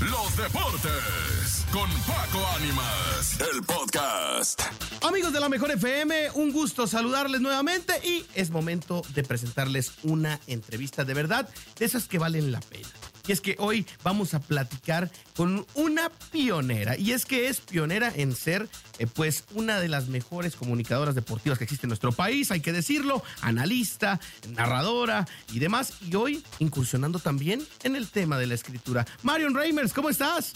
los 0.00 0.36
deportes 0.36 1.66
con 1.70 1.88
Paco 2.06 2.46
Ánimas, 2.56 3.38
el 3.52 3.62
podcast. 3.62 4.62
Amigos 5.02 5.32
de 5.32 5.40
la 5.40 5.48
Mejor 5.48 5.70
FM, 5.72 6.30
un 6.34 6.52
gusto 6.52 6.86
saludarles 6.86 7.42
nuevamente 7.42 7.94
y 8.02 8.24
es 8.34 8.50
momento 8.50 9.02
de 9.14 9.22
presentarles 9.22 9.92
una 10.02 10.40
entrevista 10.46 11.04
de 11.04 11.12
verdad, 11.12 11.48
de 11.78 11.84
esas 11.84 12.08
que 12.08 12.18
valen 12.18 12.50
la 12.50 12.60
pena. 12.60 12.88
Y 13.30 13.32
es 13.32 13.40
que 13.40 13.54
hoy 13.60 13.86
vamos 14.02 14.34
a 14.34 14.40
platicar 14.40 15.08
con 15.36 15.64
una 15.74 16.10
pionera. 16.32 16.98
Y 16.98 17.12
es 17.12 17.24
que 17.24 17.46
es 17.46 17.60
pionera 17.60 18.12
en 18.12 18.34
ser, 18.34 18.68
eh, 18.98 19.06
pues, 19.06 19.44
una 19.54 19.78
de 19.78 19.86
las 19.86 20.08
mejores 20.08 20.56
comunicadoras 20.56 21.14
deportivas 21.14 21.56
que 21.56 21.62
existe 21.62 21.86
en 21.86 21.90
nuestro 21.90 22.10
país, 22.10 22.50
hay 22.50 22.60
que 22.60 22.72
decirlo, 22.72 23.22
analista, 23.40 24.18
narradora 24.48 25.28
y 25.52 25.60
demás. 25.60 25.92
Y 26.10 26.16
hoy 26.16 26.42
incursionando 26.58 27.20
también 27.20 27.64
en 27.84 27.94
el 27.94 28.08
tema 28.08 28.36
de 28.36 28.48
la 28.48 28.54
escritura. 28.54 29.06
Marion 29.22 29.54
Reimers, 29.54 29.92
¿cómo 29.92 30.10
estás? 30.10 30.52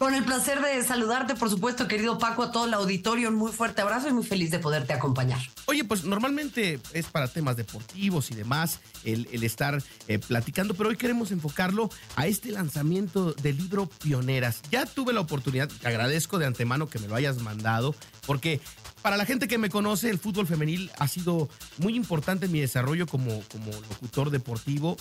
Con 0.00 0.14
el 0.14 0.24
placer 0.24 0.62
de 0.62 0.82
saludarte, 0.82 1.34
por 1.34 1.50
supuesto, 1.50 1.86
querido 1.86 2.16
Paco, 2.16 2.44
a 2.44 2.50
todo 2.50 2.64
el 2.64 2.72
auditorio. 2.72 3.28
Un 3.28 3.34
muy 3.34 3.52
fuerte 3.52 3.82
abrazo 3.82 4.08
y 4.08 4.14
muy 4.14 4.24
feliz 4.24 4.50
de 4.50 4.58
poderte 4.58 4.94
acompañar. 4.94 5.40
Oye, 5.66 5.84
pues 5.84 6.04
normalmente 6.04 6.80
es 6.94 7.04
para 7.04 7.28
temas 7.28 7.58
deportivos 7.58 8.30
y 8.30 8.34
demás 8.34 8.80
el, 9.04 9.26
estar 9.44 9.82
eh, 10.08 10.18
platicando, 10.18 10.72
pero 10.72 10.88
hoy 10.88 10.96
queremos 10.96 11.32
enfocarlo 11.32 11.90
a 12.16 12.26
este 12.26 12.50
lanzamiento 12.50 13.34
del 13.34 13.58
libro 13.58 13.90
Pioneras. 14.02 14.62
Ya 14.70 14.86
tuve 14.86 15.12
la 15.12 15.20
oportunidad, 15.20 15.68
te 15.68 15.86
agradezco 15.86 16.38
de 16.38 16.46
antemano 16.46 16.88
que 16.88 16.98
me 16.98 17.06
lo 17.06 17.14
hayas 17.14 17.42
mandado, 17.42 17.94
porque 18.26 18.62
para 19.02 19.18
la 19.18 19.26
gente 19.26 19.48
que 19.48 19.58
me 19.58 19.68
conoce, 19.68 20.08
el 20.08 20.18
fútbol 20.18 20.46
femenil 20.46 20.90
ha 20.98 21.08
sido 21.08 21.50
muy 21.76 21.94
importante 21.94 22.46
en 22.46 22.52
mi 22.52 22.60
desarrollo 22.60 23.06
como, 23.06 23.42
como 23.52 23.70
locutor 23.70 24.30
deportivo. 24.30 24.96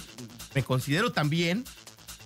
Me 0.53 0.63
considero 0.63 1.13
también 1.13 1.63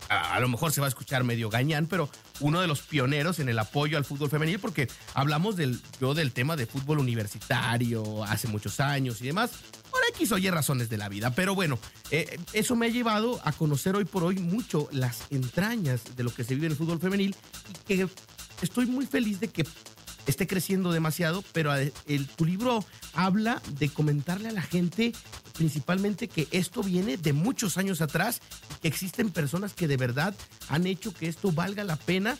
a, 0.09 0.39
lo 0.39 0.47
mejor 0.47 0.71
se 0.71 0.81
va 0.81 0.87
a 0.87 0.89
escuchar 0.89 1.23
medio 1.23 1.49
gañán, 1.49 1.87
pero 1.87 2.09
uno 2.39 2.61
de 2.61 2.67
los 2.67 2.81
pioneros 2.81 3.39
en 3.39 3.49
el 3.49 3.59
apoyo 3.59 3.97
al 3.97 4.05
fútbol 4.05 4.29
femenil, 4.29 4.59
porque 4.59 4.87
hablamos 5.13 5.55
del, 5.55 5.81
yo 5.99 6.13
del 6.13 6.31
tema 6.31 6.55
de 6.55 6.65
fútbol 6.65 6.99
universitario 6.99 8.23
hace 8.23 8.47
muchos 8.47 8.79
años 8.79 9.21
y 9.21 9.27
demás, 9.27 9.51
por 9.89 10.01
X 10.09 10.31
o 10.31 10.51
razones 10.51 10.89
de 10.89 10.97
la 10.97 11.09
vida. 11.09 11.31
Pero 11.31 11.55
bueno, 11.55 11.79
eh, 12.11 12.37
eso 12.53 12.75
me 12.75 12.87
ha 12.87 12.89
llevado 12.89 13.39
a 13.43 13.51
conocer 13.51 13.95
hoy 13.95 14.05
por 14.05 14.23
hoy 14.23 14.37
mucho 14.39 14.87
las 14.91 15.23
entrañas 15.29 16.15
de 16.15 16.23
lo 16.23 16.33
que 16.33 16.43
se 16.43 16.55
vive 16.55 16.67
en 16.67 16.71
el 16.73 16.77
fútbol 16.77 16.99
femenil 16.99 17.35
y 17.69 17.73
que 17.87 18.07
estoy 18.61 18.85
muy 18.85 19.05
feliz 19.05 19.39
de 19.39 19.47
que 19.47 19.65
esté 20.25 20.47
creciendo 20.47 20.91
demasiado, 20.91 21.43
pero 21.53 21.73
el, 21.73 22.27
tu 22.35 22.45
libro 22.45 22.85
habla 23.13 23.61
de 23.79 23.89
comentarle 23.89 24.49
a 24.49 24.53
la 24.53 24.61
gente 24.61 25.13
principalmente 25.53 26.27
que 26.27 26.47
esto 26.51 26.83
viene 26.83 27.17
de 27.17 27.33
muchos 27.33 27.77
años 27.77 28.01
atrás 28.01 28.41
que 28.81 28.87
existen 28.87 29.29
personas 29.29 29.73
que 29.73 29.87
de 29.87 29.97
verdad 29.97 30.33
han 30.69 30.87
hecho 30.87 31.13
que 31.13 31.27
esto 31.27 31.51
valga 31.51 31.83
la 31.83 31.95
pena 31.95 32.37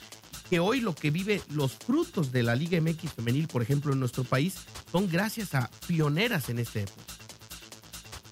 que 0.50 0.60
hoy 0.60 0.80
lo 0.80 0.94
que 0.94 1.10
vive 1.10 1.40
los 1.50 1.72
frutos 1.72 2.32
de 2.32 2.42
la 2.42 2.54
Liga 2.54 2.80
MX 2.80 3.14
femenil, 3.14 3.48
por 3.48 3.62
ejemplo, 3.62 3.92
en 3.92 4.00
nuestro 4.00 4.24
país, 4.24 4.54
son 4.92 5.08
gracias 5.08 5.54
a 5.54 5.70
pioneras 5.86 6.48
en 6.48 6.58
este 6.58 6.82
época. 6.82 7.02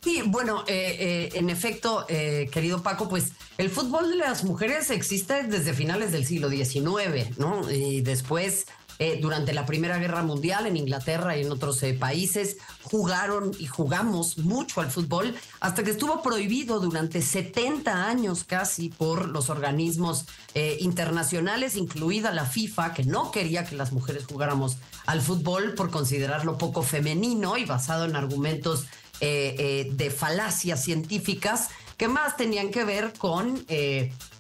Sí, 0.03 0.21
bueno, 0.27 0.65
eh, 0.67 0.97
eh, 0.99 1.31
en 1.35 1.49
efecto, 1.49 2.07
eh, 2.09 2.49
querido 2.53 2.83
Paco, 2.83 3.09
pues 3.09 3.33
el 3.57 3.71
fútbol 3.71 4.11
de 4.11 4.17
las 4.17 4.43
mujeres 4.43 4.91
existe 4.91 5.45
desde 5.45 5.75
finales 5.75 6.11
del 6.11 6.27
siglo 6.27 6.51
XIX, 6.51 7.39
¿no? 7.39 7.71
Y 7.71 8.01
después 8.01 8.67
eh, 8.99 9.19
durante 9.21 9.53
la 9.53 9.67
Primera 9.67 9.99
Guerra 9.99 10.23
Mundial 10.23 10.67
en 10.67 10.77
Inglaterra 10.77 11.37
y 11.37 11.43
en 11.43 11.51
otros 11.51 11.83
eh, 11.83 11.95
países. 11.95 12.59
Jugaron 12.83 13.53
y 13.59 13.67
jugamos 13.67 14.39
mucho 14.39 14.81
al 14.81 14.91
fútbol 14.91 15.35
hasta 15.61 15.83
que 15.83 15.91
estuvo 15.91 16.23
prohibido 16.23 16.81
durante 16.81 17.23
70 17.23 18.07
años 18.07 18.45
casi 18.45 18.91
por 18.91 19.29
los 19.29 19.51
organismos 19.51 20.27
eh, 20.55 20.77
internacionales, 20.81 21.77
incluida 21.77 22.33
la 22.33 22.47
FIFA, 22.47 22.95
que 22.95 23.05
no 23.05 23.31
quería 23.31 23.65
que 23.65 23.77
las 23.77 23.93
mujeres 23.93 24.27
jugáramos 24.27 24.77
al 25.07 25.21
fútbol 25.21 25.75
por 25.75 25.91
considerarlo 25.91 26.59
poco 26.59 26.83
femenino 26.83 27.57
y 27.57 27.65
basado 27.65 28.05
en 28.05 28.17
argumentos 28.17 28.87
de 29.21 30.13
falacias 30.17 30.83
científicas 30.83 31.69
que 32.03 32.09
más 32.09 32.37
tenían 32.37 32.73
que 32.73 32.83
ver 32.83 33.13
con 33.17 33.65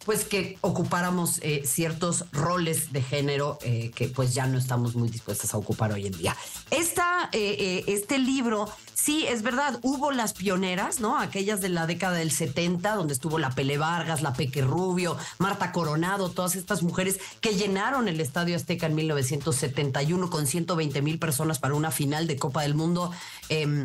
pues 0.04 0.24
que 0.24 0.58
ocupáramos 0.62 1.38
eh, 1.42 1.62
ciertos 1.64 2.24
roles 2.32 2.92
de 2.92 3.02
género 3.02 3.58
eh, 3.62 3.90
que 3.94 4.08
pues 4.08 4.34
ya 4.34 4.46
no 4.46 4.58
estamos 4.58 4.94
muy 4.94 5.08
dispuestas 5.08 5.54
a 5.54 5.58
ocupar 5.58 5.92
hoy 5.92 6.06
en 6.06 6.12
día. 6.12 6.36
Esta, 6.70 7.28
eh, 7.32 7.84
este 7.86 8.18
libro, 8.18 8.68
sí, 8.94 9.26
es 9.26 9.42
verdad, 9.42 9.78
hubo 9.82 10.10
las 10.10 10.32
pioneras, 10.32 11.00
¿no? 11.00 11.18
Aquellas 11.18 11.60
de 11.60 11.68
la 11.68 11.86
década 11.86 12.16
del 12.16 12.32
70, 12.32 12.94
donde 12.94 13.14
estuvo 13.14 13.38
la 13.38 13.50
Pele 13.50 13.78
Vargas, 13.78 14.22
la 14.22 14.32
Peque 14.32 14.62
Rubio, 14.62 15.16
Marta 15.38 15.72
Coronado, 15.72 16.30
todas 16.30 16.56
estas 16.56 16.82
mujeres 16.82 17.20
que 17.40 17.54
llenaron 17.54 18.08
el 18.08 18.20
Estadio 18.20 18.56
Azteca 18.56 18.86
en 18.86 18.94
1971 18.94 20.30
con 20.30 20.46
120 20.46 21.02
mil 21.02 21.18
personas 21.18 21.58
para 21.58 21.74
una 21.74 21.90
final 21.90 22.26
de 22.26 22.36
Copa 22.36 22.62
del 22.62 22.74
Mundo 22.74 23.12
em, 23.48 23.84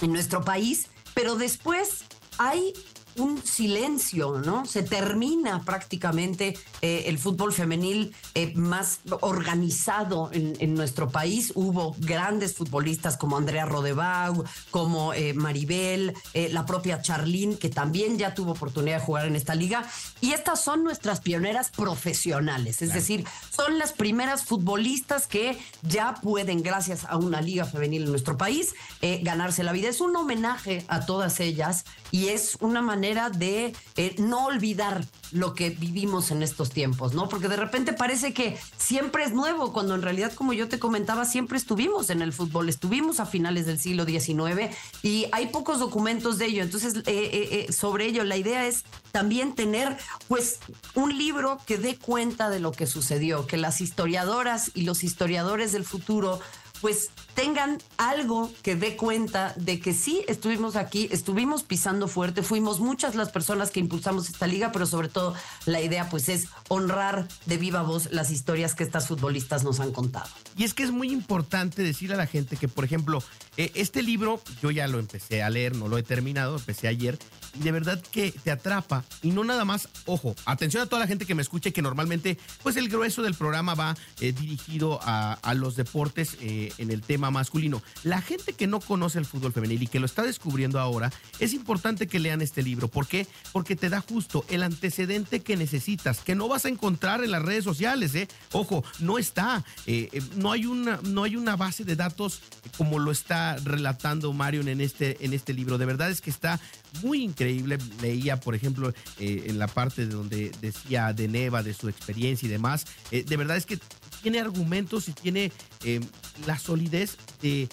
en 0.00 0.12
nuestro 0.12 0.42
país. 0.42 0.88
Pero 1.14 1.36
después 1.36 2.04
hay 2.38 2.74
un 3.16 3.42
silencio, 3.44 4.38
¿no? 4.38 4.66
Se 4.66 4.82
termina 4.82 5.62
prácticamente 5.64 6.58
eh, 6.82 7.04
el 7.06 7.18
fútbol 7.18 7.52
femenil 7.52 8.14
eh, 8.34 8.52
más 8.54 9.00
organizado 9.20 10.30
en, 10.32 10.74
nuestro 10.74 11.08
país. 11.08 11.52
Hubo 11.54 11.94
grandes 11.98 12.54
futbolistas 12.54 13.16
como 13.16 13.36
Andrea 13.36 13.64
Rodebau, 13.64 14.44
como 14.70 15.12
eh, 15.12 15.32
Maribel, 15.34 16.14
la 16.34 16.66
propia 16.66 17.00
Charlín, 17.00 17.56
que 17.56 17.68
también 17.68 18.18
ya 18.18 18.34
tuvo 18.34 18.52
oportunidad 18.52 18.98
de 18.98 19.04
jugar 19.04 19.26
en 19.26 19.36
esta 19.36 19.54
liga. 19.54 19.84
Y 20.20 20.32
estas 20.32 20.64
son 20.64 20.82
nuestras 20.82 21.20
pioneras 21.20 21.70
profesionales, 21.70 22.82
es 22.82 22.92
decir, 22.92 23.24
son 23.50 23.78
las 23.78 23.92
primeras 23.92 24.44
futbolistas 24.44 25.28
que 25.28 25.58
ya 25.82 26.14
pueden, 26.14 26.62
gracias 26.62 27.04
a 27.04 27.16
una 27.16 27.40
liga 27.40 27.64
femenil 27.66 28.04
en 28.04 28.10
nuestro 28.10 28.36
país, 28.36 28.74
ganarse 29.22 29.62
la 29.62 29.72
vida. 29.72 29.88
Es 29.88 30.00
un 30.00 30.16
homenaje 30.16 30.84
a 30.88 31.06
todas 31.06 31.38
ellas 31.40 31.84
y 32.10 32.28
es 32.28 32.56
una 32.60 32.82
manera 32.82 33.03
de 33.12 33.74
eh, 33.96 34.14
no 34.18 34.46
olvidar 34.46 35.04
lo 35.30 35.54
que 35.54 35.70
vivimos 35.70 36.30
en 36.30 36.42
estos 36.42 36.70
tiempos, 36.70 37.12
¿no? 37.12 37.28
Porque 37.28 37.48
de 37.48 37.56
repente 37.56 37.92
parece 37.92 38.32
que 38.32 38.56
siempre 38.78 39.24
es 39.24 39.32
nuevo, 39.32 39.72
cuando 39.72 39.94
en 39.94 40.00
realidad, 40.00 40.32
como 40.32 40.54
yo 40.54 40.68
te 40.68 40.78
comentaba, 40.78 41.26
siempre 41.26 41.58
estuvimos 41.58 42.08
en 42.08 42.22
el 42.22 42.32
fútbol, 42.32 42.68
estuvimos 42.68 43.20
a 43.20 43.26
finales 43.26 43.66
del 43.66 43.78
siglo 43.78 44.06
XIX 44.06 44.74
y 45.02 45.26
hay 45.32 45.48
pocos 45.48 45.80
documentos 45.80 46.38
de 46.38 46.46
ello. 46.46 46.62
Entonces, 46.62 46.96
eh, 46.96 47.66
eh, 47.68 47.72
sobre 47.72 48.06
ello, 48.06 48.24
la 48.24 48.38
idea 48.38 48.66
es 48.66 48.84
también 49.12 49.54
tener, 49.54 49.98
pues, 50.26 50.60
un 50.94 51.16
libro 51.18 51.58
que 51.66 51.76
dé 51.76 51.96
cuenta 51.96 52.48
de 52.48 52.60
lo 52.60 52.72
que 52.72 52.86
sucedió, 52.86 53.46
que 53.46 53.58
las 53.58 53.82
historiadoras 53.82 54.70
y 54.74 54.82
los 54.82 55.04
historiadores 55.04 55.72
del 55.72 55.84
futuro 55.84 56.40
pues 56.84 57.08
tengan 57.34 57.78
algo 57.96 58.52
que 58.62 58.76
dé 58.76 58.94
cuenta 58.94 59.54
de 59.56 59.80
que 59.80 59.94
sí 59.94 60.22
estuvimos 60.28 60.76
aquí, 60.76 61.08
estuvimos 61.10 61.62
pisando 61.62 62.08
fuerte, 62.08 62.42
fuimos 62.42 62.78
muchas 62.78 63.14
las 63.14 63.30
personas 63.30 63.70
que 63.70 63.80
impulsamos 63.80 64.28
esta 64.28 64.46
liga, 64.46 64.70
pero 64.70 64.84
sobre 64.84 65.08
todo 65.08 65.34
la 65.64 65.80
idea 65.80 66.10
pues 66.10 66.28
es 66.28 66.48
honrar 66.68 67.26
de 67.46 67.56
viva 67.56 67.80
voz 67.80 68.10
las 68.12 68.30
historias 68.30 68.74
que 68.74 68.84
estas 68.84 69.08
futbolistas 69.08 69.64
nos 69.64 69.80
han 69.80 69.92
contado. 69.92 70.28
Y 70.58 70.64
es 70.64 70.74
que 70.74 70.82
es 70.82 70.90
muy 70.90 71.10
importante 71.10 71.82
decirle 71.82 72.16
a 72.16 72.18
la 72.18 72.26
gente 72.26 72.58
que, 72.58 72.68
por 72.68 72.84
ejemplo, 72.84 73.22
eh, 73.56 73.72
este 73.74 74.02
libro 74.02 74.42
yo 74.60 74.70
ya 74.70 74.86
lo 74.86 74.98
empecé 74.98 75.42
a 75.42 75.48
leer, 75.48 75.74
no 75.74 75.88
lo 75.88 75.96
he 75.96 76.02
terminado, 76.02 76.56
empecé 76.56 76.86
ayer, 76.86 77.18
y 77.58 77.62
de 77.62 77.72
verdad 77.72 78.02
que 78.10 78.32
te 78.32 78.50
atrapa. 78.50 79.04
Y 79.22 79.30
no 79.30 79.44
nada 79.44 79.64
más, 79.64 79.88
ojo, 80.06 80.34
atención 80.44 80.82
a 80.82 80.86
toda 80.86 81.00
la 81.00 81.06
gente 81.06 81.26
que 81.26 81.34
me 81.34 81.42
escuche, 81.42 81.72
que 81.72 81.82
normalmente, 81.82 82.38
pues 82.62 82.76
el 82.76 82.88
grueso 82.88 83.22
del 83.22 83.34
programa 83.34 83.74
va 83.74 83.96
eh, 84.20 84.32
dirigido 84.32 85.00
a, 85.02 85.38
los 85.54 85.76
deportes 85.76 86.36
eh, 86.40 86.72
en 86.78 86.90
el 86.90 87.02
tema 87.02 87.30
masculino. 87.30 87.82
La 88.02 88.20
gente 88.20 88.52
que 88.52 88.66
no 88.66 88.80
conoce 88.80 89.18
el 89.18 89.26
fútbol 89.26 89.52
femenil 89.52 89.82
y 89.82 89.86
que 89.86 90.00
lo 90.00 90.06
está 90.06 90.22
descubriendo 90.22 90.80
ahora, 90.80 91.12
es 91.38 91.52
importante 91.52 92.06
que 92.06 92.18
lean 92.18 92.42
este 92.42 92.62
libro. 92.62 92.88
¿Por 92.88 93.06
qué? 93.06 93.26
Porque 93.52 93.76
te 93.76 93.88
da 93.88 94.00
justo 94.00 94.44
el 94.48 94.62
antecedente 94.62 95.40
que 95.40 95.56
necesitas, 95.56 96.20
que 96.20 96.34
no 96.34 96.48
vas 96.48 96.64
a 96.64 96.68
encontrar 96.68 97.22
en 97.24 97.30
las 97.30 97.42
redes 97.42 97.64
sociales, 97.64 98.14
¿eh? 98.14 98.28
Ojo, 98.52 98.84
no 99.00 99.18
está, 99.18 99.64
eh, 99.86 100.08
eh, 100.12 100.22
no, 100.36 100.52
hay 100.52 100.66
una, 100.66 101.00
no 101.02 101.24
hay 101.24 101.36
una 101.36 101.56
base 101.56 101.84
de 101.84 101.96
datos 101.96 102.40
como 102.76 102.98
lo 102.98 103.10
está 103.10 103.56
relatando 103.56 104.32
Marion 104.32 104.68
en 104.68 104.80
este, 104.80 105.24
en 105.24 105.32
este 105.32 105.52
libro. 105.52 105.78
De 105.78 105.86
verdad 105.86 106.10
es 106.10 106.20
que 106.20 106.30
está 106.30 106.60
muy 107.02 107.22
increíble. 107.22 107.78
Leía, 108.00 108.40
por 108.40 108.54
ejemplo, 108.54 108.92
en 109.18 109.58
la 109.58 109.66
parte 109.66 110.06
de 110.06 110.14
donde 110.14 110.52
decía 110.60 111.12
de 111.12 111.28
Neva, 111.28 111.62
de 111.62 111.74
su 111.74 111.88
experiencia 111.88 112.46
y 112.46 112.50
demás. 112.50 112.86
de 113.10 113.36
verdad 113.36 113.56
es 113.56 113.66
que 113.66 113.78
tiene 114.24 114.40
argumentos 114.40 115.06
y 115.10 115.12
tiene 115.12 115.52
eh, 115.84 116.00
la 116.46 116.58
solidez 116.58 117.18
de 117.42 117.68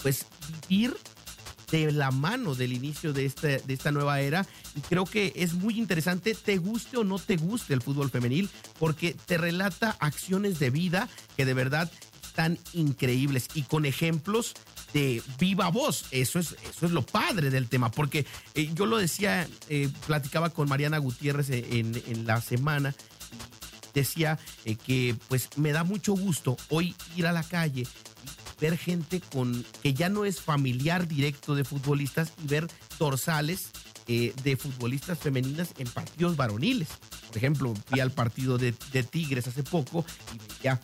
pues 0.00 0.24
vivir 0.68 0.96
de 1.72 1.90
la 1.90 2.12
mano 2.12 2.54
del 2.54 2.72
inicio 2.72 3.12
de, 3.12 3.24
este, 3.26 3.58
de 3.58 3.74
esta 3.74 3.90
nueva 3.90 4.20
era 4.20 4.46
y 4.76 4.82
creo 4.82 5.04
que 5.04 5.32
es 5.34 5.54
muy 5.54 5.80
interesante, 5.80 6.36
te 6.36 6.58
guste 6.58 6.96
o 6.96 7.02
no 7.02 7.18
te 7.18 7.36
guste 7.36 7.74
el 7.74 7.82
fútbol 7.82 8.08
femenil, 8.08 8.48
porque 8.78 9.16
te 9.26 9.36
relata 9.36 9.96
acciones 9.98 10.60
de 10.60 10.70
vida 10.70 11.08
que 11.36 11.44
de 11.44 11.54
verdad 11.54 11.90
están 12.22 12.56
increíbles 12.72 13.48
y 13.54 13.62
con 13.62 13.84
ejemplos 13.84 14.54
de 14.94 15.24
viva 15.40 15.70
voz. 15.70 16.04
Eso 16.12 16.38
es, 16.38 16.54
eso 16.70 16.86
es 16.86 16.92
lo 16.92 17.02
padre 17.02 17.50
del 17.50 17.68
tema, 17.68 17.90
porque 17.90 18.26
eh, 18.54 18.70
yo 18.74 18.86
lo 18.86 18.98
decía, 18.98 19.48
eh, 19.68 19.88
platicaba 20.06 20.50
con 20.50 20.68
Mariana 20.68 20.98
Gutiérrez 20.98 21.50
en, 21.50 22.00
en 22.06 22.26
la 22.28 22.40
semana 22.40 22.94
decía 23.94 24.38
eh, 24.64 24.76
que 24.76 25.16
pues 25.28 25.48
me 25.56 25.72
da 25.72 25.84
mucho 25.84 26.14
gusto 26.14 26.56
hoy 26.68 26.94
ir 27.16 27.26
a 27.26 27.32
la 27.32 27.42
calle 27.42 27.82
y 27.82 28.60
ver 28.60 28.76
gente 28.76 29.20
con 29.20 29.64
que 29.82 29.94
ya 29.94 30.08
no 30.08 30.24
es 30.24 30.40
familiar 30.40 31.08
directo 31.08 31.54
de 31.54 31.64
futbolistas 31.64 32.32
y 32.42 32.46
ver 32.46 32.66
dorsales 32.98 33.70
eh, 34.06 34.34
de 34.42 34.56
futbolistas 34.56 35.18
femeninas 35.18 35.70
en 35.78 35.88
partidos 35.88 36.36
varoniles. 36.36 36.88
Por 37.28 37.36
ejemplo, 37.36 37.74
fui 37.86 38.00
al 38.00 38.10
partido 38.10 38.58
de, 38.58 38.72
Tigres 38.72 39.46
hace 39.46 39.62
poco 39.62 40.04
y 40.34 40.58
veía 40.58 40.80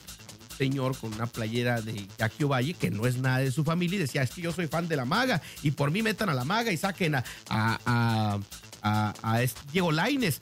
señor 0.56 0.97
con 0.97 1.12
una 1.12 1.26
playera 1.26 1.81
de 1.81 2.06
Jackie 2.19 2.44
Valle, 2.44 2.75
que 2.75 2.91
no 2.91 3.06
es 3.06 3.19
nada 3.19 3.38
de 3.38 3.52
su 3.52 3.64
familia, 3.64 3.97
y 3.97 4.00
decía, 4.00 4.23
es 4.23 4.31
que 4.31 4.43
yo 4.43 4.52
soy 4.52 4.69
fan 4.69 4.88
de 4.88 4.97
la 4.97 5.05
maga, 5.05 5.43
y 5.62 5.73
por 5.73 5.91
mí 5.91 6.02
metan 6.02 6.29
a 6.29 6.35
la 6.35 6.44
maga 6.44 6.73
y 6.73 6.76
saquen 6.76 7.17
a, 7.17 7.25
a, 7.50 8.38
Diego 9.73 9.93
Laines. 9.93 10.41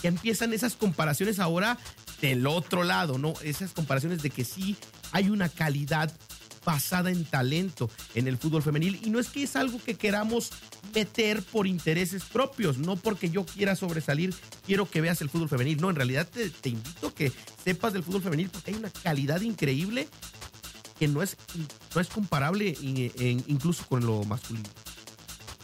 Que 0.00 0.08
empiezan 0.08 0.52
esas 0.52 0.74
comparaciones 0.74 1.38
ahora 1.38 1.78
del 2.20 2.46
otro 2.46 2.84
lado, 2.84 3.18
¿no? 3.18 3.34
Esas 3.42 3.72
comparaciones 3.72 4.22
de 4.22 4.30
que 4.30 4.44
sí 4.44 4.76
hay 5.12 5.30
una 5.30 5.48
calidad 5.48 6.12
basada 6.64 7.10
en 7.10 7.24
talento 7.24 7.88
en 8.14 8.28
el 8.28 8.36
fútbol 8.36 8.62
femenil 8.62 9.00
y 9.02 9.08
no 9.08 9.18
es 9.18 9.28
que 9.28 9.42
es 9.42 9.56
algo 9.56 9.82
que 9.82 9.94
queramos 9.94 10.50
meter 10.94 11.42
por 11.42 11.66
intereses 11.66 12.24
propios, 12.24 12.76
no 12.76 12.96
porque 12.96 13.30
yo 13.30 13.46
quiera 13.46 13.74
sobresalir, 13.74 14.34
quiero 14.66 14.88
que 14.88 15.00
veas 15.00 15.22
el 15.22 15.30
fútbol 15.30 15.48
femenil, 15.48 15.80
no, 15.80 15.88
en 15.88 15.96
realidad 15.96 16.28
te, 16.28 16.68
invito 16.68 17.06
a 17.06 17.14
que 17.14 17.32
sepas 17.64 17.94
del 17.94 18.02
fútbol 18.02 18.22
femenil 18.22 18.50
porque 18.50 18.72
hay 18.72 18.76
una 18.76 18.90
calidad 18.90 19.40
increíble 19.40 20.08
que 20.98 21.08
no 21.08 21.22
es, 21.22 21.38
no 21.94 22.00
es 22.02 22.08
comparable 22.08 22.76
incluso 23.46 23.86
con 23.86 24.04
lo 24.04 24.22
masculino. 24.24 24.68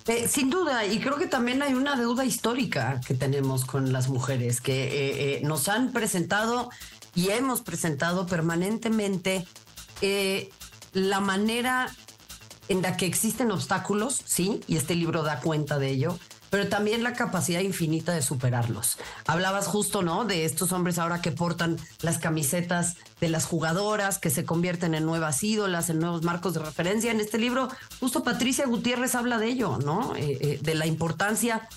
Eh, 0.06 0.28
sin 0.28 0.50
duda, 0.50 0.84
y 0.84 1.00
creo 1.00 1.16
que 1.16 1.26
también 1.26 1.62
hay 1.62 1.72
una 1.72 1.96
deuda 1.96 2.26
histórica 2.26 3.00
que 3.06 3.14
tenemos 3.14 3.64
con 3.64 3.90
las 3.90 4.08
mujeres, 4.08 4.60
que 4.60 4.84
eh, 4.84 5.38
eh, 5.38 5.40
nos 5.44 5.68
han 5.68 5.92
presentado 5.92 6.68
y 7.14 7.30
hemos 7.30 7.62
presentado 7.62 8.26
permanentemente 8.26 9.46
eh, 10.02 10.50
la 10.92 11.20
manera 11.20 11.90
en 12.68 12.82
la 12.82 12.98
que 12.98 13.06
existen 13.06 13.50
obstáculos, 13.50 14.20
sí, 14.26 14.60
y 14.66 14.76
este 14.76 14.94
libro 14.94 15.22
da 15.22 15.40
cuenta 15.40 15.78
de 15.78 15.90
ello, 15.90 16.18
pero 16.54 16.68
también 16.68 17.02
la 17.02 17.14
capacidad 17.14 17.58
infinita 17.58 18.12
de 18.12 18.22
superarlos. 18.22 18.96
Hablabas 19.26 19.66
justo, 19.66 20.02
¿no? 20.02 20.24
De 20.24 20.44
estos 20.44 20.70
hombres 20.70 21.00
ahora 21.00 21.20
que 21.20 21.32
portan 21.32 21.76
las 22.00 22.18
camisetas 22.18 22.94
de 23.20 23.28
las 23.28 23.44
jugadoras, 23.44 24.20
que 24.20 24.30
se 24.30 24.44
convierten 24.44 24.94
en 24.94 25.04
nuevas 25.04 25.42
ídolas, 25.42 25.90
en 25.90 25.98
nuevos 25.98 26.22
marcos 26.22 26.54
de 26.54 26.60
referencia. 26.60 27.10
En 27.10 27.18
este 27.18 27.38
libro, 27.38 27.70
justo 27.98 28.22
Patricia 28.22 28.66
Gutiérrez 28.66 29.16
habla 29.16 29.38
de 29.38 29.48
ello, 29.48 29.78
¿no? 29.84 30.14
Eh, 30.14 30.38
eh, 30.40 30.58
de 30.62 30.74
la 30.76 30.86
importancia 30.86 31.68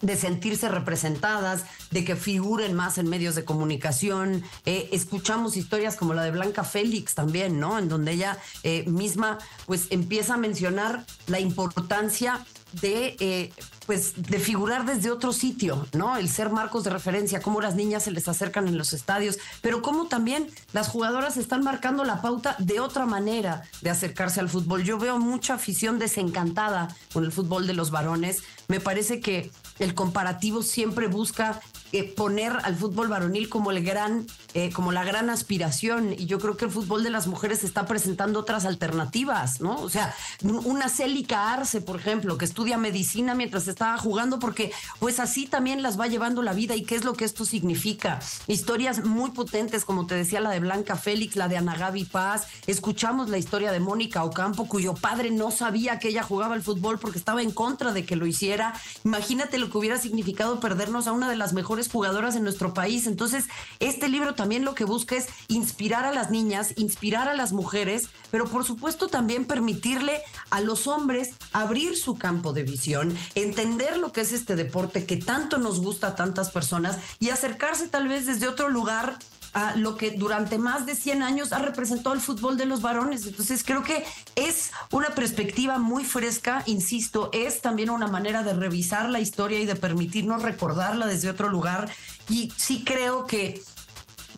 de 0.00 0.16
sentirse 0.16 0.68
representadas, 0.68 1.62
de 1.92 2.04
que 2.04 2.16
figuren 2.16 2.74
más 2.74 2.98
en 2.98 3.08
medios 3.08 3.36
de 3.36 3.44
comunicación. 3.44 4.42
Eh, 4.66 4.88
escuchamos 4.90 5.56
historias 5.56 5.94
como 5.94 6.14
la 6.14 6.24
de 6.24 6.32
Blanca 6.32 6.64
Félix 6.64 7.14
también, 7.14 7.60
¿no? 7.60 7.78
En 7.78 7.88
donde 7.88 8.10
ella 8.10 8.38
misma 8.86 9.38
pues 9.66 9.86
empieza 9.90 10.34
a 10.34 10.36
mencionar 10.36 11.04
la 11.28 11.38
importancia 11.38 12.44
de 12.72 13.52
pues 13.90 14.12
de 14.14 14.38
figurar 14.38 14.86
desde 14.86 15.10
otro 15.10 15.32
sitio, 15.32 15.84
¿no? 15.94 16.16
El 16.16 16.28
ser 16.28 16.50
marcos 16.50 16.84
de 16.84 16.90
referencia, 16.90 17.42
cómo 17.42 17.60
las 17.60 17.74
niñas 17.74 18.04
se 18.04 18.12
les 18.12 18.28
acercan 18.28 18.68
en 18.68 18.78
los 18.78 18.92
estadios, 18.92 19.36
pero 19.62 19.82
cómo 19.82 20.06
también 20.06 20.46
las 20.72 20.86
jugadoras 20.86 21.36
están 21.36 21.64
marcando 21.64 22.04
la 22.04 22.22
pauta 22.22 22.54
de 22.60 22.78
otra 22.78 23.04
manera 23.04 23.64
de 23.80 23.90
acercarse 23.90 24.38
al 24.38 24.48
fútbol. 24.48 24.84
Yo 24.84 24.96
veo 24.96 25.18
mucha 25.18 25.54
afición 25.54 25.98
desencantada 25.98 26.94
con 27.12 27.24
el 27.24 27.32
fútbol 27.32 27.66
de 27.66 27.74
los 27.74 27.90
varones. 27.90 28.44
Me 28.68 28.78
parece 28.78 29.18
que 29.18 29.50
el 29.80 29.96
comparativo 29.96 30.62
siempre 30.62 31.08
busca 31.08 31.60
eh, 31.92 32.04
poner 32.04 32.52
al 32.62 32.76
fútbol 32.76 33.08
varonil 33.08 33.48
como 33.48 33.70
el 33.72 33.84
gran, 33.84 34.26
eh, 34.54 34.70
como 34.72 34.92
la 34.92 35.04
gran 35.04 35.28
aspiración. 35.28 36.12
Y 36.12 36.26
yo 36.26 36.38
creo 36.38 36.56
que 36.56 36.64
el 36.64 36.70
fútbol 36.70 37.02
de 37.02 37.10
las 37.10 37.26
mujeres 37.26 37.64
está 37.64 37.86
presentando 37.86 38.38
otras 38.38 38.64
alternativas, 38.64 39.60
¿no? 39.60 39.80
O 39.80 39.88
sea, 39.88 40.14
una 40.42 40.88
Célica 40.88 41.52
Arce, 41.52 41.80
por 41.80 41.96
ejemplo, 41.96 42.38
que 42.38 42.44
estudia 42.44 42.78
medicina 42.78 43.34
mientras 43.34 43.66
estaba 43.68 43.98
jugando, 43.98 44.38
porque 44.38 44.72
pues 44.98 45.18
así 45.18 45.46
también 45.46 45.82
las 45.82 45.98
va 45.98 46.06
llevando 46.06 46.42
la 46.42 46.52
vida. 46.52 46.76
¿Y 46.76 46.82
qué 46.82 46.94
es 46.94 47.04
lo 47.04 47.14
que 47.14 47.24
esto 47.24 47.44
significa? 47.44 48.20
Historias 48.46 49.04
muy 49.04 49.30
potentes, 49.30 49.84
como 49.84 50.06
te 50.06 50.14
decía, 50.14 50.40
la 50.40 50.50
de 50.50 50.60
Blanca 50.60 50.96
Félix, 50.96 51.36
la 51.36 51.48
de 51.48 51.56
Ana 51.56 51.76
Gaby 51.76 52.04
Paz. 52.04 52.46
Escuchamos 52.66 53.28
la 53.30 53.38
historia 53.38 53.72
de 53.72 53.80
Mónica 53.80 54.22
Ocampo, 54.22 54.68
cuyo 54.68 54.94
padre 54.94 55.30
no 55.30 55.50
sabía 55.50 55.98
que 55.98 56.08
ella 56.08 56.22
jugaba 56.22 56.54
al 56.54 56.62
fútbol 56.62 56.98
porque 56.98 57.18
estaba 57.18 57.42
en 57.42 57.50
contra 57.50 57.92
de 57.92 58.04
que 58.04 58.16
lo 58.16 58.26
hiciera. 58.26 58.74
Imagínate 59.04 59.58
lo 59.58 59.70
que 59.70 59.78
hubiera 59.78 59.98
significado 59.98 60.60
perdernos 60.60 61.06
a 61.06 61.12
una 61.12 61.28
de 61.28 61.36
las 61.36 61.52
mejores 61.52 61.79
jugadoras 61.88 62.36
en 62.36 62.42
nuestro 62.42 62.74
país. 62.74 63.06
Entonces, 63.06 63.46
este 63.78 64.08
libro 64.08 64.34
también 64.34 64.64
lo 64.64 64.74
que 64.74 64.84
busca 64.84 65.16
es 65.16 65.28
inspirar 65.48 66.04
a 66.04 66.12
las 66.12 66.30
niñas, 66.30 66.74
inspirar 66.76 67.28
a 67.28 67.34
las 67.34 67.52
mujeres, 67.52 68.08
pero 68.30 68.46
por 68.46 68.64
supuesto 68.64 69.08
también 69.08 69.44
permitirle 69.44 70.22
a 70.50 70.60
los 70.60 70.86
hombres 70.86 71.30
abrir 71.52 71.96
su 71.96 72.16
campo 72.16 72.52
de 72.52 72.62
visión, 72.62 73.16
entender 73.34 73.96
lo 73.98 74.12
que 74.12 74.22
es 74.22 74.32
este 74.32 74.56
deporte 74.56 75.06
que 75.06 75.16
tanto 75.16 75.58
nos 75.58 75.80
gusta 75.80 76.08
a 76.08 76.14
tantas 76.14 76.50
personas 76.50 76.98
y 77.18 77.30
acercarse 77.30 77.88
tal 77.88 78.08
vez 78.08 78.26
desde 78.26 78.48
otro 78.48 78.68
lugar 78.68 79.18
a 79.52 79.76
lo 79.76 79.96
que 79.96 80.12
durante 80.12 80.58
más 80.58 80.86
de 80.86 80.94
100 80.94 81.22
años 81.22 81.52
ha 81.52 81.58
representado 81.58 82.14
el 82.14 82.20
fútbol 82.20 82.56
de 82.56 82.66
los 82.66 82.82
varones. 82.82 83.26
Entonces 83.26 83.64
creo 83.64 83.82
que 83.82 84.04
es 84.36 84.70
una 84.92 85.08
perspectiva 85.08 85.78
muy 85.78 86.04
fresca, 86.04 86.62
insisto, 86.66 87.30
es 87.32 87.60
también 87.60 87.90
una 87.90 88.06
manera 88.06 88.42
de 88.42 88.52
revisar 88.52 89.08
la 89.08 89.20
historia 89.20 89.58
y 89.58 89.66
de 89.66 89.76
permitirnos 89.76 90.42
recordarla 90.42 91.06
desde 91.06 91.30
otro 91.30 91.48
lugar. 91.48 91.90
Y 92.28 92.52
sí 92.56 92.84
creo 92.84 93.26
que 93.26 93.62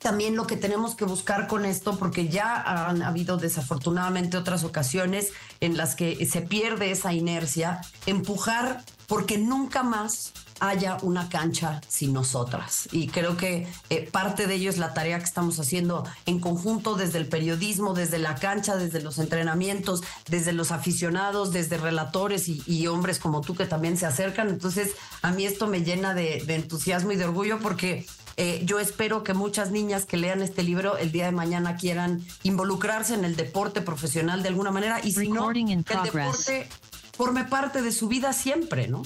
también 0.03 0.35
lo 0.35 0.47
que 0.47 0.57
tenemos 0.57 0.97
que 0.97 1.05
buscar 1.05 1.47
con 1.47 1.65
esto, 1.65 1.97
porque 1.97 2.29
ya 2.29 2.61
han 2.89 3.03
habido 3.03 3.37
desafortunadamente 3.37 4.37
otras 4.37 4.65
ocasiones 4.65 5.29
en 5.61 5.77
las 5.77 5.95
que 5.95 6.27
se 6.27 6.43
pierde 6.43 6.91
esa 6.91 7.13
inercia, 7.13 7.81
empujar 8.07 8.85
porque 9.07 9.39
nunca 9.39 9.83
más 9.83 10.33
haya 10.63 10.97
una 11.03 11.29
cancha 11.29 11.81
sin 11.89 12.13
nosotras. 12.13 12.89
Y 12.93 13.09
creo 13.09 13.37
que 13.37 13.67
eh, 13.91 14.09
parte 14.11 14.47
de 14.47 14.55
ello 14.55 14.71
es 14.71 14.79
la 14.79 14.95
tarea 14.95 15.19
que 15.19 15.25
estamos 15.25 15.59
haciendo 15.59 16.05
en 16.25 16.39
conjunto 16.39 16.95
desde 16.95 17.19
el 17.19 17.27
periodismo, 17.27 17.95
desde 17.95 18.21
la 18.21 18.37
cancha, 18.37 18.77
desde 18.77 19.03
los 19.03 19.19
entrenamientos, 19.19 20.05
desde 20.29 20.53
los 20.53 20.71
aficionados, 20.71 21.51
desde 21.53 21.79
relatores 21.79 22.49
y, 22.49 22.87
hombres 22.87 23.19
como 23.19 23.41
tú 23.41 23.57
que 23.57 23.67
también 23.67 23.97
se 23.97 24.07
acercan. 24.07 24.49
Entonces, 24.49 24.93
a 25.23 25.33
mí 25.33 25.47
esto 25.47 25.67
me 25.67 25.83
llena 25.83 26.15
de, 26.15 26.45
entusiasmo 26.47 27.11
y 27.11 27.17
de 27.17 27.25
orgullo 27.25 27.59
porque 27.59 28.07
eh, 28.37 28.63
yo 28.65 28.79
espero 28.79 29.25
que 29.25 29.35
muchas 29.35 29.73
niñas 29.73 30.05
que 30.05 30.17
lean 30.17 30.43
este 30.43 30.63
libro 30.63 30.97
el 30.97 31.11
día 31.11 31.25
de 31.25 31.33
mañana 31.33 31.77
quieran 31.77 32.25
involucrarse 32.45 33.15
en 33.15 33.25
el 33.25 33.35
deporte 33.35 33.81
profesional 33.81 34.43
de 34.43 34.49
alguna 34.51 34.71
manera 34.71 35.01
y 35.03 35.13
si 35.13 35.29
no, 35.29 35.49
que 35.51 35.61
el 35.61 35.85
deporte 35.85 36.69
forme 37.17 37.45
parte 37.45 37.83
de 37.83 37.91
su 37.91 38.07
vida 38.09 38.33
siempre, 38.33 38.87
¿no? 38.87 39.03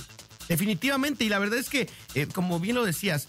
Definitivamente, 0.48 1.24
y 1.24 1.28
la 1.28 1.38
verdad 1.38 1.58
es 1.58 1.68
que, 1.68 1.88
eh, 2.14 2.26
como 2.26 2.60
bien 2.60 2.76
lo 2.76 2.84
decías, 2.84 3.28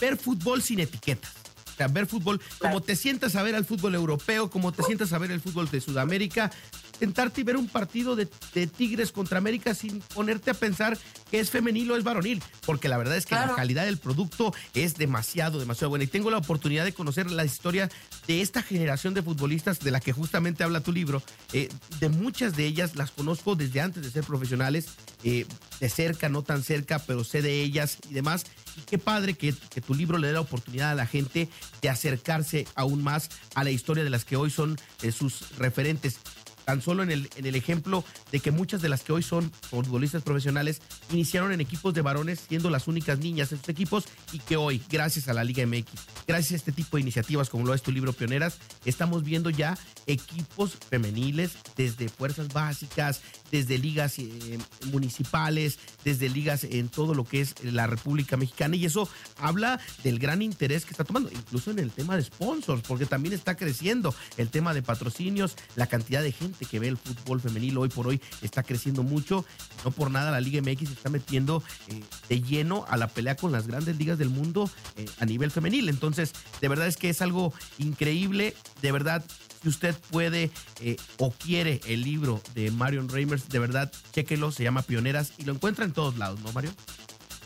ver 0.00 0.16
fútbol 0.16 0.62
sin 0.62 0.80
etiquetas. 0.80 1.32
O 1.72 1.76
sea, 1.76 1.88
ver 1.88 2.06
fútbol, 2.06 2.40
como 2.58 2.80
te 2.80 2.96
sientas 2.96 3.36
a 3.36 3.42
ver 3.42 3.54
al 3.54 3.66
fútbol 3.66 3.94
europeo, 3.94 4.50
como 4.50 4.72
te 4.72 4.82
sientas 4.82 5.12
a 5.12 5.18
ver 5.18 5.30
el 5.30 5.42
fútbol 5.42 5.70
de 5.70 5.82
Sudamérica, 5.82 6.50
sentarte 6.98 7.40
y 7.40 7.44
ver 7.44 7.56
un 7.56 7.68
partido 7.68 8.16
de, 8.16 8.26
Tigres 8.66 9.12
contra 9.12 9.38
América 9.38 9.74
sin 9.74 10.00
ponerte 10.00 10.50
a 10.50 10.54
pensar 10.54 10.98
que 11.30 11.40
es 11.40 11.50
femenil 11.50 11.90
o 11.90 11.96
es 11.96 12.04
varonil, 12.04 12.42
porque 12.64 12.88
la 12.88 12.96
verdad 12.96 13.16
es 13.16 13.26
que 13.26 13.34
la 13.34 13.54
calidad 13.54 13.84
del 13.84 13.98
producto 13.98 14.54
es 14.74 14.94
demasiado, 14.94 15.58
demasiado 15.58 15.90
buena. 15.90 16.04
Y 16.04 16.08
tengo 16.08 16.30
la 16.30 16.38
oportunidad 16.38 16.84
de 16.84 16.92
conocer 16.92 17.30
la 17.30 17.44
historia 17.44 17.88
de 18.26 18.40
esta 18.40 18.62
generación 18.62 19.14
de 19.14 19.22
futbolistas 19.22 19.80
de 19.80 19.90
la 19.90 20.00
que 20.00 20.12
justamente 20.12 20.64
habla 20.64 20.80
tu 20.80 20.92
libro. 20.92 21.22
Eh, 21.52 21.68
de 22.00 22.08
muchas 22.08 22.56
de 22.56 22.66
ellas 22.66 22.96
las 22.96 23.10
conozco 23.10 23.56
desde 23.56 23.80
antes 23.80 24.02
de 24.02 24.10
ser 24.10 24.24
profesionales, 24.24 24.86
eh, 25.24 25.46
de 25.80 25.88
cerca, 25.88 26.28
no 26.28 26.42
tan 26.42 26.62
cerca, 26.62 26.98
pero 26.98 27.24
sé 27.24 27.42
de 27.42 27.62
ellas 27.62 27.98
y 28.08 28.14
demás. 28.14 28.46
Y 28.76 28.80
qué 28.82 28.98
padre 28.98 29.34
que, 29.34 29.54
que 29.70 29.80
tu 29.80 29.94
libro 29.94 30.18
le 30.18 30.28
dé 30.28 30.32
la 30.34 30.40
oportunidad 30.40 30.90
a 30.90 30.94
la 30.94 31.06
gente 31.06 31.48
de 31.80 31.88
acercarse 31.88 32.66
aún 32.74 33.02
más 33.02 33.30
a 33.54 33.64
la 33.64 33.70
historia 33.70 34.04
de 34.04 34.10
las 34.10 34.24
que 34.24 34.36
hoy 34.36 34.50
son 34.50 34.78
eh, 35.02 35.12
sus 35.12 35.56
referentes 35.58 36.18
tan 36.66 36.82
solo 36.82 37.04
en 37.04 37.12
el, 37.12 37.30
en 37.36 37.46
el 37.46 37.54
ejemplo 37.54 38.04
de 38.32 38.40
que 38.40 38.50
muchas 38.50 38.82
de 38.82 38.88
las 38.88 39.04
que 39.04 39.12
hoy 39.12 39.22
son 39.22 39.50
futbolistas 39.70 40.22
profesionales 40.22 40.82
iniciaron 41.10 41.52
en 41.52 41.60
equipos 41.60 41.94
de 41.94 42.02
varones 42.02 42.44
siendo 42.46 42.70
las 42.70 42.88
únicas 42.88 43.20
niñas 43.20 43.52
en 43.52 43.58
sus 43.58 43.68
equipos 43.68 44.04
y 44.32 44.40
que 44.40 44.56
hoy, 44.56 44.82
gracias 44.90 45.28
a 45.28 45.32
la 45.32 45.44
Liga 45.44 45.64
MX, 45.64 45.92
gracias 46.26 46.52
a 46.52 46.56
este 46.56 46.72
tipo 46.72 46.96
de 46.96 47.02
iniciativas 47.02 47.48
como 47.48 47.64
lo 47.64 47.72
es 47.72 47.82
tu 47.82 47.92
libro 47.92 48.12
Pioneras, 48.12 48.58
estamos 48.84 49.22
viendo 49.22 49.48
ya 49.48 49.78
equipos 50.06 50.72
femeniles 50.90 51.52
desde 51.76 52.08
fuerzas 52.08 52.52
básicas, 52.52 53.22
desde 53.50 53.78
ligas 53.78 54.18
eh, 54.18 54.58
municipales, 54.92 55.78
desde 56.04 56.28
ligas 56.28 56.64
en 56.64 56.88
todo 56.88 57.14
lo 57.14 57.24
que 57.24 57.40
es 57.40 57.54
la 57.64 57.86
República 57.86 58.36
Mexicana 58.36 58.76
y 58.76 58.84
eso 58.84 59.08
habla 59.38 59.80
del 60.04 60.18
gran 60.18 60.42
interés 60.42 60.84
que 60.84 60.90
está 60.92 61.04
tomando, 61.04 61.30
incluso 61.30 61.70
en 61.70 61.78
el 61.78 61.90
tema 61.90 62.16
de 62.16 62.22
sponsors, 62.22 62.82
porque 62.82 63.06
también 63.06 63.34
está 63.34 63.56
creciendo 63.56 64.14
el 64.36 64.48
tema 64.48 64.74
de 64.74 64.82
patrocinios, 64.82 65.56
la 65.74 65.86
cantidad 65.86 66.22
de 66.22 66.32
gente 66.32 66.64
que 66.64 66.78
ve 66.78 66.88
el 66.88 66.96
fútbol 66.96 67.40
femenil 67.40 67.78
hoy 67.78 67.88
por 67.88 68.06
hoy 68.06 68.20
está 68.42 68.62
creciendo 68.62 69.02
mucho, 69.02 69.44
no 69.84 69.90
por 69.90 70.10
nada 70.10 70.30
la 70.30 70.40
Liga 70.40 70.60
MX 70.60 70.90
está 70.90 71.10
metiendo 71.10 71.62
eh, 71.88 72.02
de 72.28 72.42
lleno 72.42 72.84
a 72.88 72.96
la 72.96 73.08
pelea 73.08 73.36
con 73.36 73.52
las 73.52 73.66
grandes 73.66 73.96
ligas 73.96 74.18
del 74.18 74.30
mundo 74.30 74.70
eh, 74.96 75.06
a 75.18 75.24
nivel 75.24 75.50
femenil, 75.50 75.88
entonces 75.88 76.32
de 76.60 76.68
verdad 76.68 76.86
es 76.86 76.96
que 76.96 77.10
es 77.10 77.22
algo 77.22 77.52
increíble, 77.78 78.54
de 78.82 78.92
verdad 78.92 79.24
si 79.62 79.68
usted 79.68 79.94
puede 80.10 80.50
eh, 80.80 80.96
o 81.18 81.30
quiere 81.30 81.80
el 81.86 82.02
libro 82.02 82.40
de 82.54 82.70
Marion 82.70 83.08
Reimers, 83.08 83.48
de 83.48 83.58
verdad, 83.58 83.92
chéquelo, 84.12 84.52
se 84.52 84.64
llama 84.64 84.82
Pioneras 84.82 85.32
y 85.38 85.44
lo 85.44 85.52
encuentra 85.52 85.84
en 85.84 85.92
todos 85.92 86.16
lados, 86.16 86.40
¿no, 86.40 86.52
Mario? 86.52 86.70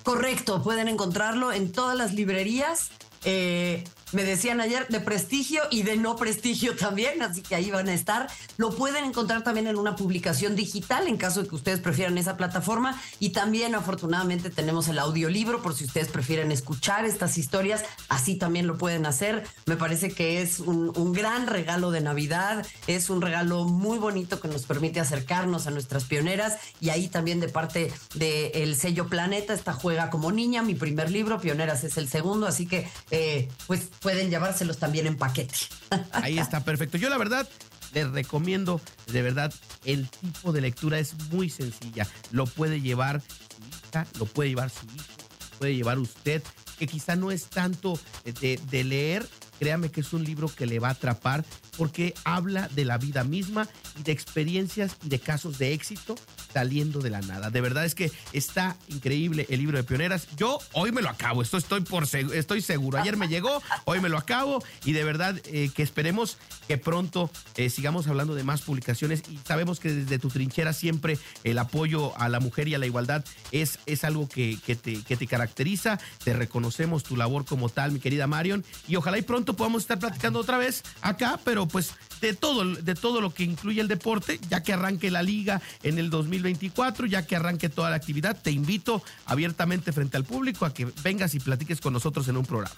Correcto, 0.02 0.62
pueden 0.62 0.88
encontrarlo 0.88 1.52
en 1.52 1.72
todas 1.72 1.96
las 1.96 2.14
librerías. 2.14 2.90
Eh, 3.24 3.84
me 4.12 4.24
decían 4.24 4.60
ayer, 4.60 4.86
de 4.88 5.00
prestigio 5.00 5.62
y 5.70 5.82
de 5.82 5.96
no 5.96 6.16
prestigio 6.16 6.76
también, 6.76 7.22
así 7.22 7.42
que 7.42 7.54
ahí 7.54 7.70
van 7.70 7.88
a 7.88 7.94
estar. 7.94 8.28
Lo 8.56 8.74
pueden 8.74 9.04
encontrar 9.04 9.42
también 9.42 9.66
en 9.66 9.76
una 9.76 9.96
publicación 9.96 10.56
digital 10.56 11.06
en 11.06 11.16
caso 11.16 11.42
de 11.42 11.48
que 11.48 11.54
ustedes 11.54 11.80
prefieran 11.80 12.18
esa 12.18 12.36
plataforma 12.36 13.00
y 13.18 13.30
también 13.30 13.74
afortunadamente 13.74 14.50
tenemos 14.50 14.88
el 14.88 14.98
audiolibro 14.98 15.62
por 15.62 15.74
si 15.74 15.84
ustedes 15.84 16.08
prefieren 16.08 16.52
escuchar 16.52 17.04
estas 17.04 17.38
historias, 17.38 17.84
así 18.08 18.36
también 18.36 18.66
lo 18.66 18.78
pueden 18.78 19.06
hacer. 19.06 19.44
Me 19.66 19.76
parece 19.76 20.10
que 20.10 20.42
es 20.42 20.60
un, 20.60 20.90
gran 21.12 21.46
regalo 21.46 21.90
de 21.90 22.00
Navidad, 22.00 22.64
es 22.86 23.10
un 23.10 23.20
regalo 23.20 23.64
muy 23.64 23.98
bonito 23.98 24.40
que 24.40 24.48
nos 24.48 24.64
permite 24.64 25.00
acercarnos 25.00 25.66
a 25.66 25.70
nuestras 25.70 26.04
pioneras 26.04 26.56
y 26.80 26.90
ahí 26.90 27.08
también 27.08 27.40
de 27.40 27.48
parte 27.48 27.92
del 28.14 28.76
sello 28.76 29.08
Planeta, 29.08 29.54
esta 29.54 29.72
juega 29.72 30.10
como 30.10 30.30
niña, 30.30 30.62
mi 30.62 30.74
primer 30.74 31.10
libro, 31.10 31.40
Pioneras 31.40 31.84
es 31.84 31.96
el 31.96 32.08
segundo, 32.08 32.46
así 32.46 32.66
que 32.66 32.88
eh, 33.10 33.48
pues 33.66 33.90
pueden 34.00 34.30
llevárselos 34.30 34.78
también 34.78 35.06
en 35.06 35.16
paquete. 35.16 35.54
Ahí 36.12 36.38
está, 36.38 36.64
perfecto. 36.64 36.98
Yo 36.98 37.08
la 37.08 37.18
verdad 37.18 37.48
les 37.92 38.10
recomiendo, 38.10 38.80
de 39.08 39.22
verdad, 39.22 39.52
el 39.84 40.08
tipo 40.08 40.52
de 40.52 40.60
lectura 40.60 40.98
es 40.98 41.14
muy 41.30 41.50
sencilla. 41.50 42.06
Lo 42.30 42.46
puede 42.46 42.80
llevar 42.80 43.20
su 43.20 43.88
hija, 43.88 44.06
lo 44.18 44.26
puede 44.26 44.50
llevar 44.50 44.70
su 44.70 44.86
hijo, 44.86 45.04
lo 45.52 45.58
puede 45.58 45.76
llevar 45.76 45.98
usted, 45.98 46.42
que 46.78 46.86
quizá 46.86 47.16
no 47.16 47.30
es 47.30 47.46
tanto 47.46 47.98
de, 48.24 48.60
de 48.70 48.84
leer, 48.84 49.28
créame 49.58 49.90
que 49.90 50.00
es 50.00 50.12
un 50.12 50.24
libro 50.24 50.48
que 50.48 50.66
le 50.66 50.78
va 50.78 50.88
a 50.88 50.92
atrapar 50.92 51.44
porque 51.76 52.14
habla 52.24 52.68
de 52.68 52.84
la 52.84 52.96
vida 52.96 53.24
misma 53.24 53.68
y 53.98 54.02
de 54.02 54.12
experiencias 54.12 54.96
y 55.04 55.08
de 55.08 55.18
casos 55.18 55.58
de 55.58 55.72
éxito 55.72 56.14
saliendo 56.52 57.00
de 57.00 57.10
la 57.10 57.20
nada. 57.20 57.50
De 57.50 57.60
verdad 57.60 57.84
es 57.84 57.94
que 57.94 58.10
está 58.32 58.76
increíble 58.88 59.46
el 59.50 59.60
libro 59.60 59.76
de 59.76 59.84
pioneras. 59.84 60.28
Yo 60.36 60.58
hoy 60.72 60.92
me 60.92 61.02
lo 61.02 61.08
acabo, 61.08 61.42
esto 61.42 61.56
estoy 61.56 61.80
por 61.80 62.04
estoy 62.04 62.62
seguro. 62.62 62.98
Ayer 62.98 63.16
me 63.16 63.28
llegó, 63.28 63.62
hoy 63.84 64.00
me 64.00 64.08
lo 64.08 64.18
acabo 64.18 64.62
y 64.84 64.92
de 64.92 65.04
verdad 65.04 65.40
eh, 65.46 65.70
que 65.74 65.82
esperemos 65.82 66.38
que 66.68 66.78
pronto 66.78 67.30
eh, 67.56 67.70
sigamos 67.70 68.06
hablando 68.06 68.34
de 68.34 68.44
más 68.44 68.62
publicaciones 68.62 69.22
y 69.28 69.38
sabemos 69.46 69.80
que 69.80 69.92
desde 69.92 70.18
tu 70.18 70.28
trinchera 70.28 70.72
siempre 70.72 71.18
el 71.44 71.58
apoyo 71.58 72.16
a 72.18 72.28
la 72.28 72.40
mujer 72.40 72.68
y 72.68 72.74
a 72.74 72.78
la 72.78 72.86
igualdad 72.86 73.24
es, 73.52 73.78
es 73.86 74.04
algo 74.04 74.28
que, 74.28 74.58
te, 74.64 75.02
que 75.02 75.16
te 75.16 75.26
caracteriza. 75.26 75.98
Te 76.24 76.32
reconocemos 76.32 77.02
tu 77.02 77.16
labor 77.16 77.44
como 77.44 77.68
tal, 77.68 77.92
mi 77.92 78.00
querida 78.00 78.26
Marion, 78.26 78.64
y 78.88 78.96
ojalá 78.96 79.18
y 79.18 79.22
pronto 79.22 79.54
podamos 79.54 79.82
estar 79.82 79.98
platicando 79.98 80.38
otra 80.38 80.58
vez 80.58 80.82
acá, 81.02 81.40
pero 81.44 81.66
pues 81.66 81.94
de 82.20 82.34
todo, 82.34 82.64
de 82.64 82.94
todo 82.94 83.20
lo 83.20 83.32
que 83.32 83.44
incluye 83.44 83.80
el 83.80 83.88
deporte, 83.88 84.38
ya 84.48 84.62
que 84.62 84.72
arranque 84.72 85.10
la 85.10 85.22
liga 85.22 85.60
en 85.82 85.98
el 85.98 86.10
2024, 86.42 87.06
ya 87.06 87.26
que 87.26 87.36
arranque 87.36 87.68
toda 87.68 87.90
la 87.90 87.96
actividad, 87.96 88.40
te 88.40 88.50
invito 88.50 89.02
abiertamente 89.26 89.92
frente 89.92 90.16
al 90.16 90.24
público 90.24 90.64
a 90.64 90.74
que 90.74 90.86
vengas 91.02 91.34
y 91.34 91.40
platiques 91.40 91.80
con 91.80 91.92
nosotros 91.92 92.28
en 92.28 92.36
un 92.36 92.46
programa. 92.46 92.74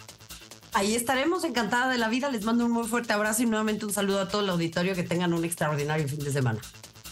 Ahí 0.75 0.95
estaremos, 0.95 1.45
encantada 1.45 1.90
de 1.90 1.99
la 1.99 2.09
vida. 2.09 2.31
Les 2.31 2.45
mando 2.45 2.64
un 2.64 2.73
muy 2.73 2.88
fuerte 2.88 3.12
abrazo 3.12 3.42
y 3.42 3.47
nuevamente 3.47 3.85
un 3.85 3.92
saludo 3.92 4.21
a 4.21 4.28
todo 4.28 4.42
el 4.42 4.49
auditorio. 4.49 4.95
Que 4.95 5.02
tengan 5.02 5.35
un 5.35 5.45
extraordinario 5.45 6.09
fin 6.09 6.21
de 6.21 6.33
semana. 6.33 6.61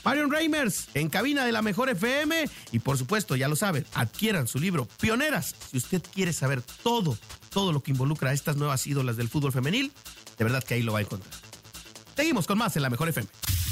Marion 0.02 0.30
Reimers, 0.30 0.88
en 0.94 1.10
cabina 1.10 1.44
de 1.44 1.52
la 1.52 1.60
Mejor 1.60 1.90
FM. 1.90 2.46
Y 2.72 2.78
por 2.78 2.96
supuesto, 2.96 3.36
ya 3.36 3.48
lo 3.48 3.56
saben, 3.56 3.84
adquieran 3.94 4.46
su 4.46 4.58
libro 4.58 4.88
Pioneras. 4.98 5.54
Si 5.70 5.76
usted 5.76 6.02
quiere 6.14 6.32
saber 6.32 6.62
todo, 6.82 7.18
todo 7.50 7.72
lo 7.72 7.82
que 7.82 7.90
involucra 7.90 8.30
a 8.30 8.32
estas 8.32 8.56
nuevas 8.56 8.86
ídolas 8.86 9.18
del 9.18 9.28
fútbol 9.28 9.52
femenil, 9.52 9.92
de 10.38 10.44
verdad 10.44 10.64
que 10.64 10.74
ahí 10.74 10.82
lo 10.82 10.94
va 10.94 11.00
a 11.00 11.02
encontrar. 11.02 11.34
Seguimos 12.16 12.46
con 12.46 12.58
más 12.58 12.74
en 12.76 12.82
la 12.82 12.90
Mejor 12.90 13.10
FM. 13.10 13.28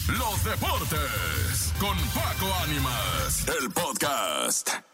Los 0.08 0.42
deportes 0.42 1.72
con 1.78 1.96
Paco 2.14 2.46
Ánimas, 2.64 3.46
el 3.60 3.70
podcast. 3.70 4.87